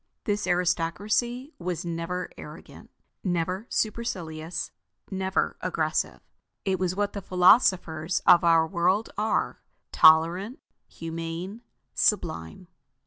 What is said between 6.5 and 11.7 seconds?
It was what the philosophers of our world are: tolerant, humane,